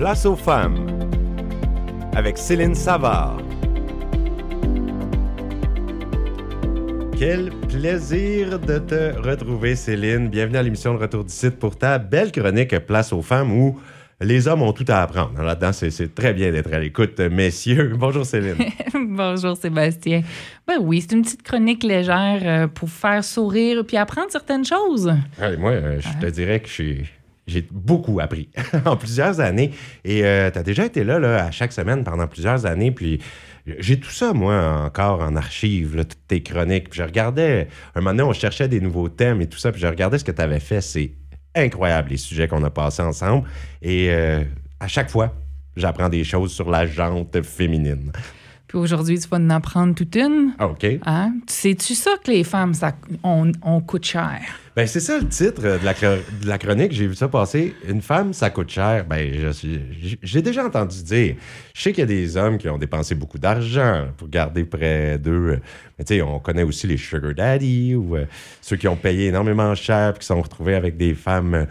[0.00, 0.86] Place aux femmes
[2.16, 3.36] avec Céline Savard.
[7.18, 10.30] Quel plaisir de te retrouver, Céline.
[10.30, 13.78] Bienvenue à l'émission de Retour du site pour ta belle chronique Place aux femmes où
[14.22, 15.42] les hommes ont tout à apprendre.
[15.42, 17.92] Là-dedans, c'est très bien d'être à l'écoute, messieurs.
[17.98, 18.56] Bonjour, Céline.
[18.94, 20.22] Bonjour, Sébastien.
[20.66, 25.12] Ben oui, c'est une petite chronique légère euh, pour faire sourire puis apprendre certaines choses.
[25.58, 26.70] moi, euh, je te dirais que
[27.50, 28.48] j'ai beaucoup appris
[28.84, 29.72] en plusieurs années.
[30.04, 32.92] Et euh, tu as déjà été là, là, à chaque semaine pendant plusieurs années.
[32.92, 33.20] Puis
[33.78, 36.90] j'ai tout ça, moi, encore en archive, toutes tes chroniques.
[36.90, 39.72] Puis je regardais, un moment donné, on cherchait des nouveaux thèmes et tout ça.
[39.72, 40.80] Puis je regardais ce que tu avais fait.
[40.80, 41.12] C'est
[41.54, 43.48] incroyable, les sujets qu'on a passés ensemble.
[43.82, 44.42] Et euh,
[44.78, 45.34] à chaque fois,
[45.76, 48.12] j'apprends des choses sur la jante féminine.
[48.70, 50.52] Puis aujourd'hui, tu vas en apprendre toute une.
[50.58, 50.86] Ah, OK.
[51.04, 51.34] Hein?
[51.48, 52.92] Sais-tu ça que les femmes, ça,
[53.24, 54.40] on, coûte cher?
[54.80, 56.92] Ben, c'est ça le titre de la, de la chronique.
[56.92, 57.74] J'ai vu ça passer.
[57.86, 59.04] Une femme, ça coûte cher.
[59.04, 59.52] Ben,
[60.22, 61.34] j'ai déjà entendu dire.
[61.74, 65.18] Je sais qu'il y a des hommes qui ont dépensé beaucoup d'argent pour garder près
[65.18, 65.60] d'eux.
[65.98, 68.24] Mais tu sais, on connaît aussi les sugar daddy ou euh,
[68.62, 71.66] ceux qui ont payé énormément cher et qui sont retrouvés avec des femmes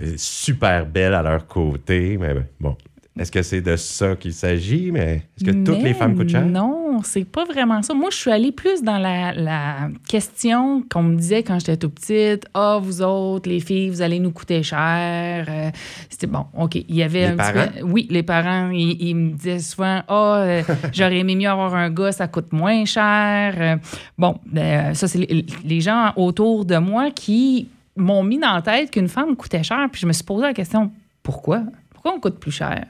[0.00, 2.18] euh, super belles à leur côté.
[2.18, 2.76] Mais bon,
[3.20, 4.90] est-ce que c'est de ça qu'il s'agit?
[4.90, 6.46] Mais est-ce que toutes les femmes coûtent cher?
[6.46, 7.92] Non, c'est pas vraiment ça.
[7.92, 12.46] Moi, je suis allée plus dans la, question qu'on me disait quand j'étais tout petite.
[12.54, 15.44] Ah, vous autres, les filles, vous allez nous coûter cher.
[15.50, 15.70] Euh,
[16.08, 16.76] c'était bon, OK.
[16.76, 17.66] Il y avait les parents?
[17.82, 20.62] oui, les parents, ils, me disaient souvent Ah, euh,
[20.94, 23.54] j'aurais aimé mieux avoir un gars, ça coûte moins cher.
[23.58, 23.76] Euh,
[24.16, 28.90] bon, ben, ça, c'est les, gens autour de moi qui m'ont mis dans la tête
[28.90, 29.88] qu'une femme coûtait cher.
[29.92, 30.90] Puis je me suis posé la question
[31.22, 31.64] pourquoi?
[31.90, 32.86] Pourquoi on coûte plus cher?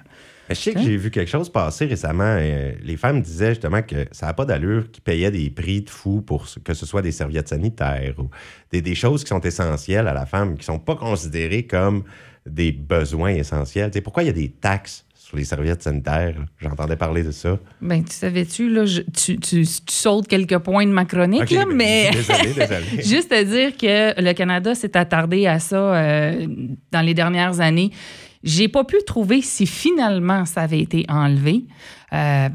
[0.51, 2.37] Je sais que j'ai vu quelque chose passer récemment.
[2.39, 5.91] Euh, les femmes disaient justement que ça n'a pas d'allure qu'ils payaient des prix de
[5.91, 8.29] fou pour que ce soit des serviettes sanitaires ou
[8.73, 12.03] des, choses qui sont essentielles à la femme, qui ne sont pas considérées comme
[12.47, 13.91] des besoins essentiels.
[14.03, 16.35] pourquoi il y a des taxes sur les serviettes sanitaires?
[16.59, 17.59] J'entendais parler de ça.
[17.81, 18.85] Ben, tu savais-tu, là,
[19.17, 22.11] tu, tu, sautes quelques points de ma chronique, là, ben, mais.
[22.13, 23.03] Désolé, désolé.
[23.05, 26.47] Juste à dire que le Canada s'est attardé à ça euh,
[26.91, 27.91] dans les dernières années.
[28.43, 31.65] J'ai pas pu trouver si finalement ça avait été enlevé.
[32.13, 32.49] Euh,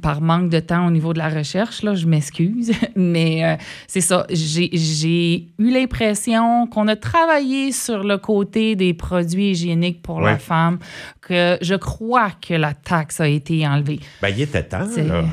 [0.00, 2.72] par, manque de temps au niveau de la recherche, là, je m'excuse.
[2.96, 9.50] Mais euh, c'est ça, j'ai eu l'impression qu'on a travaillé sur le côté des produits
[9.50, 10.78] hygiéniques pour la femme,
[11.20, 14.00] que je crois que la taxe a été enlevée.
[14.22, 15.24] Ben, il était temps, là.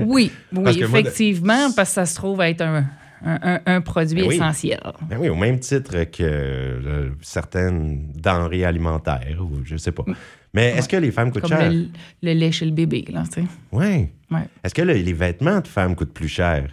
[0.00, 2.86] oui, oui effectivement, parce que ça se trouve être un
[3.24, 4.80] un, produit ben essentiel.
[5.08, 10.04] Ben oui, au même titre que euh, certaines denrées alimentaires, ou je sais pas.
[10.52, 11.70] Mais est-ce que les femmes coûtent cher?
[11.70, 11.88] Le,
[12.22, 13.46] le, lait chez le bébé, là, tu sais.
[13.72, 14.08] Oui.
[14.30, 14.48] Ouais.
[14.62, 16.68] Est-ce que les vêtements de femmes coûtent plus cher?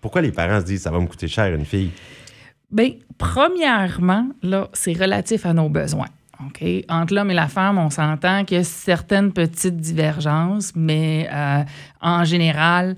[0.00, 1.92] Pourquoi les parents se disent ça va me coûter cher une fille?
[2.70, 6.08] Bien, premièrement, là, c'est relatif à nos besoins.
[6.44, 6.64] OK?
[6.88, 11.62] Entre l'homme et la femme, on s'entend qu'il y a certaines petites divergences, mais euh,
[12.00, 12.96] en général,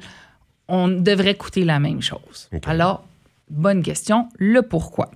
[0.68, 2.48] on devrait coûter la même chose.
[2.66, 3.04] Alors,
[3.50, 5.10] bonne question, le pourquoi.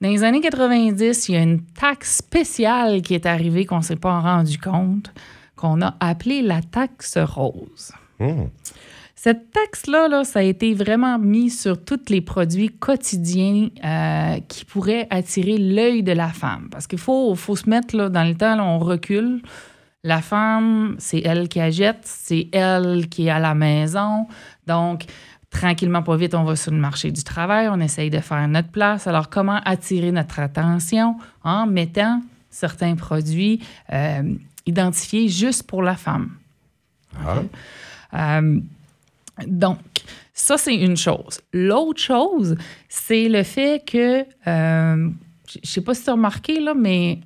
[0.00, 3.82] Dans les années 90, il y a une taxe spéciale qui est arrivée qu'on ne
[3.82, 5.12] s'est pas rendu compte,
[5.56, 7.92] qu'on a appelée la taxe rose.
[8.20, 8.44] Hmm.
[9.16, 14.64] Cette taxe-là, là, ça a été vraiment mis sur tous les produits quotidiens euh, qui
[14.64, 16.68] pourraient attirer l'œil de la femme.
[16.70, 19.42] Parce qu'il faut, faut se mettre là, dans le temps, on recule.
[20.08, 24.26] La femme, c'est elle qui achète, c'est elle qui est à la maison.
[24.66, 25.04] Donc,
[25.50, 28.70] tranquillement, pas vite, on va sur le marché du travail, on essaye de faire notre
[28.70, 29.06] place.
[29.06, 31.18] Alors, comment attirer notre attention?
[31.44, 33.60] En mettant certains produits
[33.92, 34.32] euh,
[34.64, 36.30] identifiés juste pour la femme?
[37.14, 37.42] Ah.
[38.14, 38.60] Euh,
[39.46, 39.76] donc,
[40.32, 41.42] ça, c'est une chose.
[41.52, 42.56] L'autre chose,
[42.88, 45.10] c'est le fait que, euh,
[45.52, 47.20] je ne sais pas si tu as remarqué, là, mais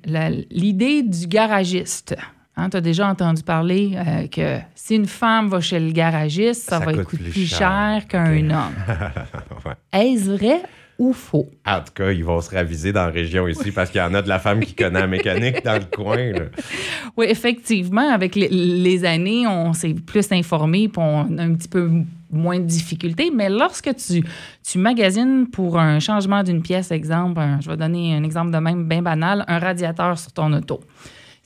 [0.51, 2.17] l'idée du garagiste.
[2.55, 6.69] Hein, tu as déjà entendu parler euh, que si une femme va chez le garagiste,
[6.69, 8.75] ça, va coûter plus, cher, qu'un homme.
[9.91, 10.61] Est-ce vrai
[10.99, 11.49] ou faux?
[11.65, 14.13] En tout cas, ils vont se raviser dans la région ici parce qu'il y en
[14.13, 16.17] a de la femme qui connaît la mécanique dans le coin.
[17.17, 21.89] Oui, effectivement, avec les, années, on s'est plus informé et on a un petit peu
[22.31, 23.31] moins de difficultés.
[23.33, 24.23] Mais lorsque tu,
[24.63, 28.87] tu magasines pour un changement d'une pièce, exemple, je vais donner un exemple de même
[28.87, 30.79] bien banal, un radiateur sur ton auto.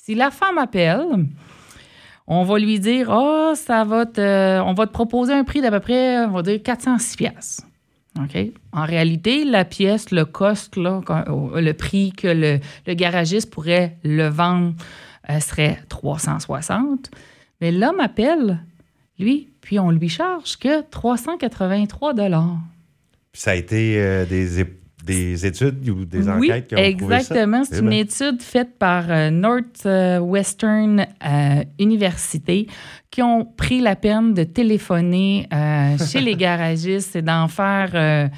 [0.08, 1.06] Si la femme appelle,
[2.28, 4.62] on va lui dire Ah, ça va te.
[4.62, 7.68] On va te proposer un prix d'à peu près, on va dire 406 pièces.
[8.18, 8.38] OK?
[8.72, 14.76] En réalité, la pièce, le cost, le prix que le, garagiste pourrait le vendre
[15.30, 17.12] euh, serait 360.
[17.60, 18.64] Mais l'homme appelle,
[19.20, 22.14] lui, puis on lui charge que 383
[23.34, 24.64] Ça a été euh, des,
[25.08, 27.64] des études ou des oui, enquêtes qui ont exactement.
[27.64, 28.00] C'est Eh une ben.
[28.00, 32.68] étude faite par euh, Northwestern euh, University
[33.10, 38.30] qui ont pris la peine de téléphoner euh, chez les garagistes et d'en faire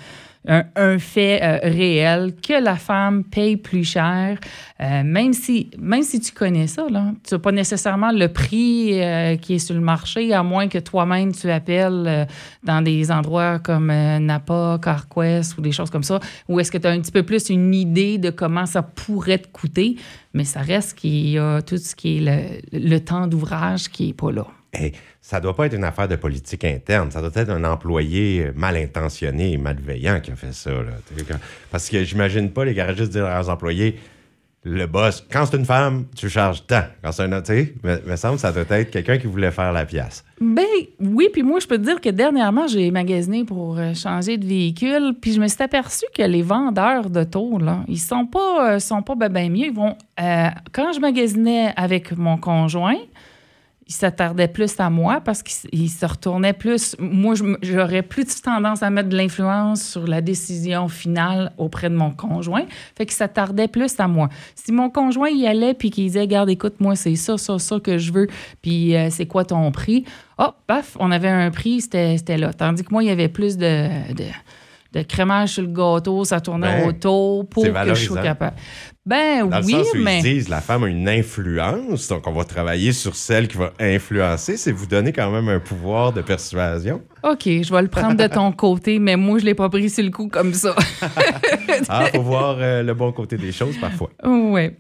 [0.48, 4.40] un, fait euh, réel que la femme paye plus cher,
[4.82, 6.88] euh, même, si, même si tu connais ça.
[6.90, 7.12] Là.
[7.28, 10.78] Tu n'as pas nécessairement le prix euh, qui est sur le marché, à moins que
[10.78, 12.28] toi-même tu appelles
[12.64, 16.88] dans des endroits comme Napa, CarQuest ou des choses comme ça, où est-ce que tu
[16.88, 19.98] as un petit peu plus une idée de comment ça pourrait te coûter,
[20.34, 24.08] mais ça reste qu'il y a tout ce qui est le, le temps d'ouvrage qui
[24.08, 24.48] n'est pas là.
[24.72, 27.10] Hey, ça doit pas être une affaire de politique interne.
[27.12, 30.72] Ça doit être un employé mal intentionné et malveillant qui a fait ça.
[30.72, 30.92] là.
[31.72, 34.00] Parce que j'imagine pas les garagistes dire à leurs employés
[34.64, 36.84] le boss, quand c'est une femme, tu charges tant.
[37.02, 39.28] Quand c'est un homme, tu sais, me, me semble que ça doit être quelqu'un qui
[39.28, 40.26] voulait faire la pièce.
[40.42, 40.66] Ben
[41.00, 44.46] oui, puis moi, je peux te dire que dernièrement, j'ai magasiné pour euh, changer de
[44.46, 48.80] véhicule, puis je me suis aperçu que les vendeurs d'auto, là, ils sont pas, euh,
[48.80, 49.68] sont pas ben, ben mieux.
[49.68, 52.98] Ils vont, euh, quand je magasinais avec mon conjoint,
[53.90, 56.96] il s'attardait plus à moi parce qu'il il se retournait plus.
[57.00, 57.34] Moi,
[57.64, 62.66] j'aurais plus tendance à mettre de l'influence sur la décision finale auprès de mon conjoint.
[62.96, 64.30] Fait qu'il s'attardait plus à moi.
[64.54, 67.80] Si mon conjoint y allait puis qu'il disait, regarde, écoute, moi, c'est ça, ça, ça
[67.80, 68.28] que je veux,
[68.62, 70.06] puis euh, c'est quoi ton prix?
[70.38, 72.54] Oh, paf, on avait un prix, c'était là.
[72.54, 73.90] Tandis que moi, il y avait plus de,
[74.94, 78.56] de crémage sur le gâteau, ça tournait Ben, autour pour que je sois capable.
[79.06, 80.20] Ben Dans oui, le sens où mais.
[80.20, 83.72] ils disent la femme a une influence, donc on va travailler sur celle qui va
[83.80, 84.58] influencer.
[84.58, 87.02] C'est vous donner quand même un pouvoir de persuasion.
[87.24, 90.04] OK, je vais le prendre de ton côté, mais moi, je l'ai pas pris sur
[90.04, 90.76] le coup comme ça.
[91.88, 94.10] Ah, faut voir euh, le bon côté des choses parfois.
[94.26, 94.72] oui.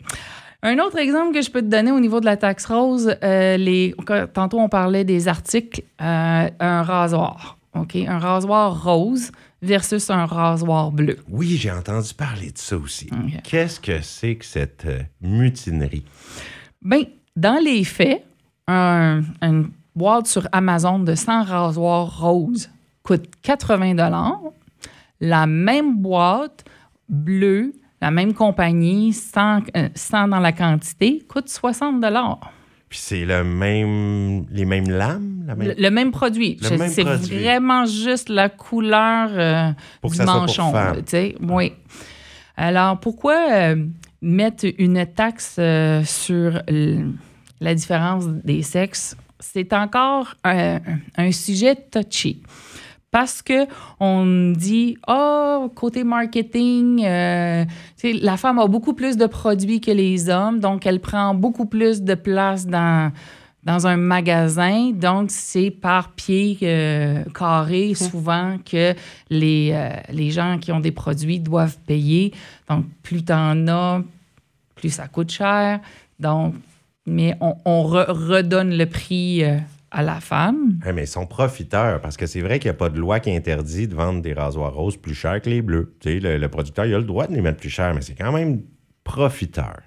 [0.61, 3.55] Un autre exemple que je peux te donner au niveau de la taxe rose, euh,
[3.55, 3.95] les,
[4.33, 7.58] tantôt on parlait des articles, euh, un rasoir.
[7.75, 7.95] OK?
[7.95, 9.31] Un rasoir rose
[9.61, 11.17] versus un rasoir bleu.
[11.29, 13.09] Oui, j'ai entendu parler de ça aussi.
[13.43, 16.05] Qu'est-ce que c'est que cette euh, mutinerie?
[16.81, 17.03] Bien,
[17.35, 18.25] dans les faits,
[18.67, 22.69] un- une boîte sur Amazon de 100 rasoirs roses
[23.03, 23.93] coûte 80
[25.19, 26.63] La même boîte
[27.09, 31.99] bleue, la même compagnie, sans, euh, sans dans la quantité, coûte 60
[32.89, 35.43] Puis c'est le même, les mêmes lames?
[35.45, 35.67] La même...
[35.67, 36.57] le, le même produit.
[36.61, 39.71] C'est vraiment juste la couleur euh,
[40.01, 40.71] Pour que du ça soit pour manchon.
[40.71, 41.01] femme.
[41.05, 41.35] sais.
[41.39, 41.73] Oui.
[42.57, 43.75] Alors, pourquoi euh,
[44.21, 46.61] mettre une taxe euh, sur
[47.61, 49.15] la différence des sexes?
[49.39, 50.79] C'est encore un,
[51.15, 52.41] un sujet touchy.
[53.11, 53.65] Parce que
[53.99, 57.65] on dit, oh, côté marketing, euh,
[58.03, 62.03] la femme a beaucoup plus de produits que les hommes, donc elle prend beaucoup plus
[62.03, 63.11] de place dans,
[63.63, 64.91] dans un magasin.
[64.91, 68.93] Donc, c'est par pied euh, carré souvent que
[69.31, 72.31] les, euh, les gens qui ont des produits doivent payer.
[72.69, 74.03] Donc, plus tu en as,
[74.75, 75.79] plus ça coûte cher.
[76.19, 76.53] Donc,
[77.07, 79.43] mais on, on re- redonne le prix
[79.91, 80.79] à la femme.
[80.85, 83.19] Ah, mais ils sont profiteurs parce que c'est vrai qu'il n'y a pas de loi
[83.19, 85.95] qui interdit de vendre des rasoirs roses plus chers que les bleus.
[85.99, 88.01] Tu sais, le, le producteur, il a le droit de les mettre plus chers, mais
[88.01, 88.61] c'est quand même
[89.03, 89.79] profiteur.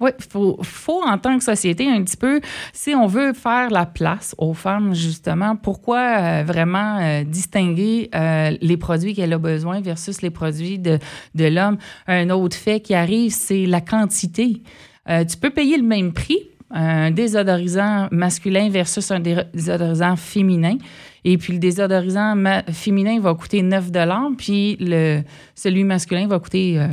[0.00, 2.40] Oui, il faut, faut, en tant que société, un petit peu,
[2.72, 8.56] si on veut faire la place aux femmes, justement, pourquoi euh, vraiment euh, distinguer euh,
[8.62, 10.98] les produits qu'elle a besoin versus les produits de,
[11.34, 11.76] de l'homme?
[12.06, 14.62] Un autre fait qui arrive, c'est la quantité.
[15.06, 16.38] Tu peux payer le même prix,
[16.70, 20.76] un désodorisant masculin versus un dé- désodorisant féminin.
[21.24, 23.90] Et puis, le désodorisant ma- féminin va coûter 9
[24.38, 25.22] puis le,
[25.54, 26.86] celui masculin va coûter euh,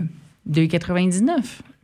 [0.50, 1.36] 2,99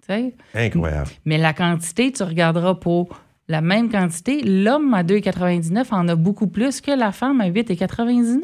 [0.05, 0.33] tu sais.
[0.53, 1.09] Incroyable.
[1.25, 4.41] Mais la quantité, tu regarderas pour la même quantité.
[4.43, 8.39] L'homme à 2,99 en a beaucoup plus que la femme à 8,99.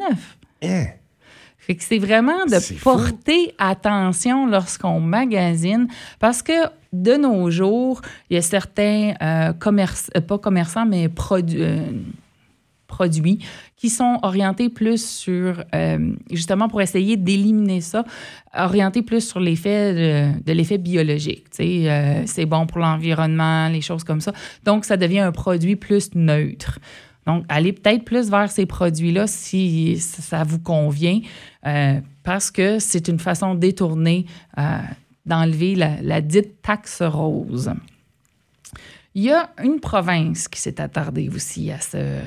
[0.62, 0.84] Hein?
[1.58, 2.74] Fait que c'est vraiment de fou.
[2.82, 6.52] porter attention lorsqu'on magasine parce que
[6.92, 11.92] de nos jours, il y a certains euh, euh, pas commerçants, mais produ- euh,
[12.86, 13.38] produits
[13.76, 18.04] qui sont orientés plus sur, euh, justement pour essayer d'éliminer ça,
[18.54, 21.46] orientés plus sur l'effet de, l'effet biologique.
[21.52, 24.32] C'est bon pour l'environnement, les choses comme ça.
[24.64, 26.80] Donc, ça devient un produit plus neutre.
[27.26, 31.20] Donc, allez peut-être plus vers ces produits-là si ça vous convient,
[32.24, 34.26] parce que c'est une façon détournée
[35.26, 37.72] d'enlever la, la dite taxe rose.
[39.14, 42.20] Il y a une province qui s'est attardée aussi à ce,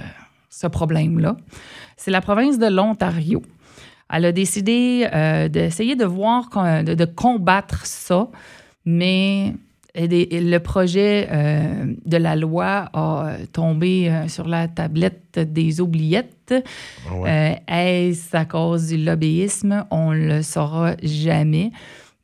[0.50, 1.38] ce problème-là.
[1.96, 3.42] C'est la province de l'Ontario.
[4.12, 6.50] Elle a décidé euh, d'essayer de voir,
[6.84, 8.28] de, de combattre ça,
[8.86, 9.56] mais
[9.96, 16.54] le projet euh, de la loi a euh, tombé sur la tablette des oubliettes.
[17.10, 17.60] Ah ouais.
[17.70, 19.86] Euh, Est-ce à cause du lobbyisme?
[19.90, 21.72] On le saura jamais.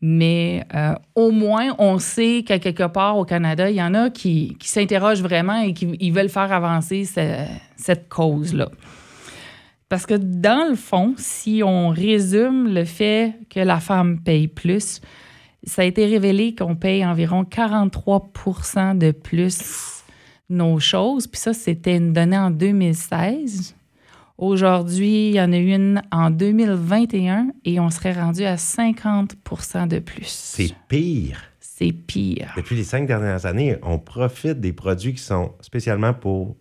[0.01, 4.09] Mais euh, au moins, on sait qu'à quelque part au Canada, il y en a
[4.09, 8.69] qui, qui s'interrogent vraiment et qui veulent faire avancer ce- cette cause-là.
[9.89, 15.01] Parce que dans le fond, si on résume le fait que la femme paye plus,
[15.63, 20.03] ça a été révélé qu'on paye environ 43% de plus
[20.49, 21.27] nos choses.
[21.27, 23.75] Puis ça, c'était une donnée en 2016.
[24.43, 29.35] Aujourd'hui, il y en a une en 2021 et on serait rendu à 50
[29.89, 30.27] de plus.
[30.27, 31.41] C'est pire.
[31.59, 32.53] C'est pire.
[32.55, 36.55] Depuis les cinq dernières années, on profite des produits qui sont spécialement pour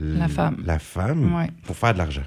[0.00, 0.56] La femme.
[0.66, 1.50] La femme Ouais.
[1.64, 2.22] pour faire de l'argent.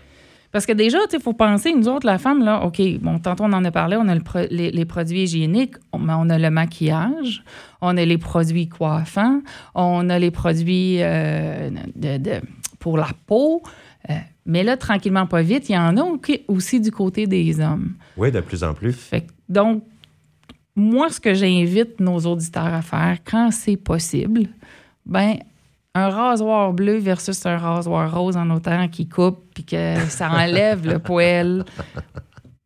[0.54, 3.52] Parce que déjà, il faut penser, nous autres, la femme, là, OK, bon, tantôt on
[3.52, 6.38] en a parlé, on a le pro- les, les produits hygiéniques, on, mais on a
[6.40, 7.44] le maquillage,
[7.82, 9.42] on a les produits coiffants,
[9.74, 12.42] on a les produits euh, de, de-
[12.80, 13.62] pour la peau.
[14.10, 14.14] Euh,
[14.46, 17.94] mais là, tranquillement, pas vite, il y en a au- aussi du côté des hommes.
[18.18, 18.94] Oui, de plus en plus.
[18.94, 19.84] Fait que, donc,
[20.76, 24.44] moi, ce que j'invite nos auditeurs à faire, quand c'est possible,
[25.06, 25.36] ben
[25.98, 30.86] un rasoir bleu versus un rasoir rose en autant qui coupe puis que ça enlève
[30.86, 31.64] le poêle.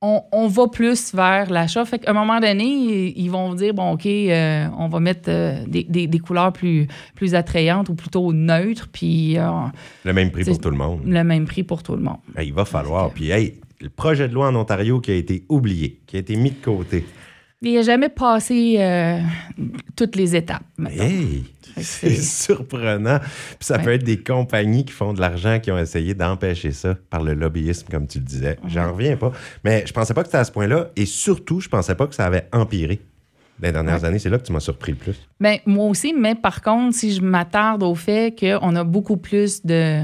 [0.01, 1.83] On, on va plus vers l'achat.
[1.83, 5.65] Fait qu'à un moment donné, ils vont dire bon, OK, euh, on va mettre euh,
[5.67, 9.49] des, des- des couleurs plus, plus attrayantes ou plutôt neutres, puis euh,
[10.05, 11.01] Le même prix pour tout le monde.
[11.05, 12.17] le même prix pour tout le monde.
[12.37, 13.09] Hey, il va falloir.
[13.11, 16.37] Puis, hey, le projet de loi en Ontario qui a été oublié, qui a été
[16.37, 17.05] mis de côté.
[17.61, 19.19] Il n'a jamais passé euh,
[19.95, 20.63] toutes les étapes.
[20.77, 21.03] mettons.
[21.03, 21.43] Hey!
[21.77, 23.19] C'est surprenant.
[23.19, 23.83] Puis ça Ouais.
[23.83, 27.33] peut être des compagnies qui font de l'argent qui ont essayé d'empêcher ça par le
[27.33, 28.57] lobbyisme, comme tu le disais.
[28.67, 29.31] J'en reviens pas.
[29.63, 30.89] Mais je pensais pas que c'était à ce point-là.
[30.95, 33.01] Et surtout, je pensais pas que ça avait empiré
[33.61, 34.19] les dernières années.
[34.19, 35.15] C'est là que tu m'as surpris le plus.
[35.41, 39.65] Ben, moi aussi, mais par contre, si je m'attarde au fait qu'on a beaucoup plus
[39.65, 40.01] de,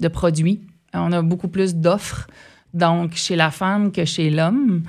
[0.00, 0.62] de produits,
[0.94, 2.26] on a beaucoup plus d'offres,
[2.74, 4.82] donc chez la femme que chez l'homme.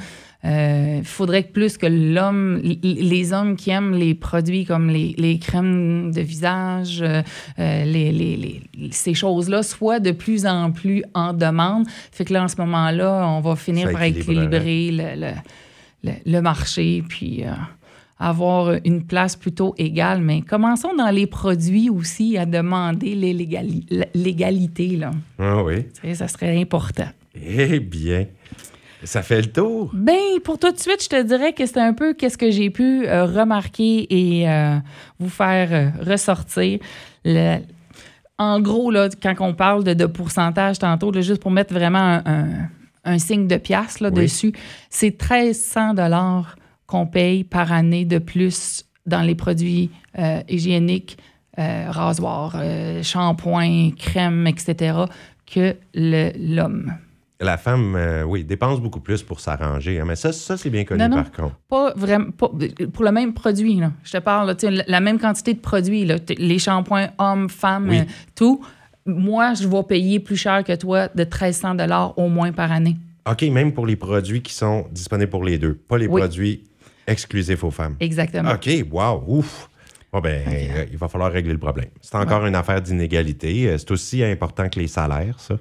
[0.99, 5.39] Il faudrait que plus que l'homme, les hommes qui aiment les produits comme les, les
[5.39, 7.21] crèmes de visage, euh,
[7.59, 8.61] euh, les,
[8.91, 11.85] ces choses-là, soient de plus en plus en demande.
[12.11, 15.31] Fait que là, en ce moment-là, on va finir par équilibrer le, le-
[16.03, 17.49] le- le marché, puis euh,
[18.19, 20.21] avoir une place plutôt égale.
[20.21, 24.95] Mais commençons dans les produits aussi à demander les légali- l'égalité.
[24.97, 25.11] Là.
[25.39, 25.85] Ah oui.
[26.15, 27.07] Ça serait important.
[27.35, 28.25] Eh bien,
[29.03, 29.91] ça fait le tour.
[29.93, 32.69] Ben, pour tout de suite, je te dirais que c'est un peu qu'est-ce que j'ai
[32.69, 34.77] pu euh, remarquer et euh,
[35.19, 36.79] vous faire euh, ressortir.
[37.23, 37.57] Le-
[38.39, 41.97] en gros, là, quand on parle de, de pourcentage tantôt, là, juste pour mettre vraiment
[41.97, 42.69] un, un-
[43.03, 44.23] un signe de pièce là, Oui.
[44.23, 44.53] dessus,
[44.89, 46.55] c'est 1300 dollars
[46.87, 49.89] qu'on paye par année de plus dans les produits
[50.49, 51.17] hygiéniques,
[51.57, 54.97] rasoirs, euh, shampoing, crème, etc.,
[55.51, 56.93] que l'homme.
[57.39, 59.99] La femme, euh, oui, dépense beaucoup plus pour s'arranger.
[59.99, 60.05] hein.
[60.07, 61.15] Mais ça, ça c'est bien connu Non, non.
[61.17, 61.55] par contre.
[61.69, 62.31] Pas vraiment.
[62.31, 62.49] pas-
[62.91, 63.91] pour le même produit, là.
[64.03, 67.99] Je te parle, là, la- même quantité de produits, là, les shampoings hommes, femmes, Oui.
[67.99, 68.03] euh,
[68.35, 68.63] tout.
[69.05, 72.97] Moi, je vais payer plus cher que toi de 1300 au moins par année.
[73.29, 76.19] OK, même pour les produits qui sont disponibles pour les deux, pas les Oui.
[76.21, 76.63] produits
[77.05, 77.95] exclusifs aux femmes.
[77.99, 78.51] Exactement.
[78.53, 79.69] OK, wow, ouf.
[80.11, 81.89] Bon, ben, euh, il va falloir régler le problème.
[82.01, 83.75] C'est encore une affaire d'inégalité.
[83.77, 85.55] C'est aussi important que les salaires, ça.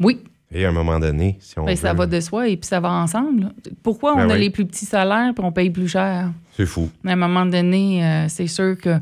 [0.00, 2.66] Oui, Et à un moment donné, si on ben, ça va de soi et puis
[2.66, 3.52] ça va ensemble.
[3.82, 4.40] Pourquoi Ben on a oui.
[4.40, 6.30] les plus petits salaires puis on paye plus cher?
[6.56, 6.88] C'est fou.
[7.06, 8.98] À un moment donné, euh, c'est sûr que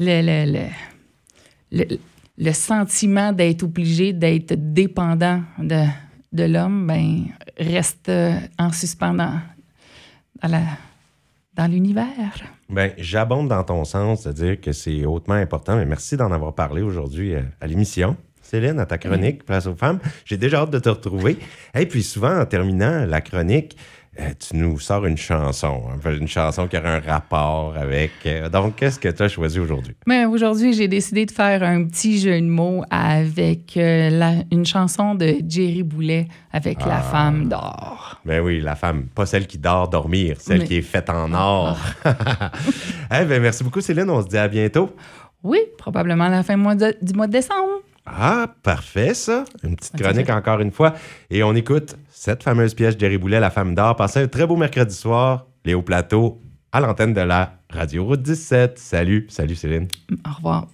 [0.00, 1.98] le, le, le, le-
[2.36, 5.84] le sentiment d'être obligé d'être dépendant de,
[6.32, 7.26] de l'homme ben,
[7.56, 9.38] reste euh, en suspens dans,
[10.42, 10.76] dans la-
[11.54, 12.08] dans l'univers.
[12.68, 16.52] Ben, j'abonde dans ton sens de dire que c'est hautement important, mais merci d'en avoir
[16.56, 18.16] parlé aujourd'hui euh, à l'émission.
[18.44, 19.98] Céline, à ta chronique Place aux femmes.
[20.24, 21.38] J'ai déjà hâte de te retrouver.
[21.74, 23.76] Et puis souvent, en terminant la chronique,
[24.20, 28.12] euh, tu nous sors une chanson, hein, une chanson qui aura un rapport avec.
[28.26, 29.96] euh, donc, qu'est-ce que tu as choisi aujourd'hui?
[30.06, 34.64] Mais aujourd'hui, j'ai décidé de faire un petit jeu de mots avec euh, la- une
[34.66, 38.20] chanson de Jerry Boulet avec La femme d'or.
[38.24, 41.32] Ben oui, la femme, pas celle qui dort dormir, celle Mais- qui est faite en
[41.32, 41.76] or.
[43.10, 44.08] Eh ben, merci beaucoup, Céline.
[44.10, 44.94] On se dit à bientôt.
[45.42, 47.73] Oui, probablement à la fin du mois de- du mois de décembre.
[48.06, 49.44] Ah, parfait, ça.
[49.62, 50.94] Une petite chronique encore une fois.
[51.30, 53.96] Et on écoute cette fameuse pièce de Jerry Boulet, La femme d'or.
[53.96, 56.40] Passez un très beau mercredi soir, Léo Plateau,
[56.72, 58.78] à l'antenne de la Radio Route 17.
[58.78, 59.88] Salut, salut Céline.
[60.26, 60.66] Au revoir.